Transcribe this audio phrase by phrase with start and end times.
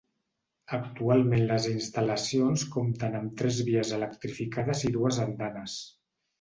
[0.77, 5.81] Actualment les instal·lacions compten amb tres vies electrificades i dues andanes.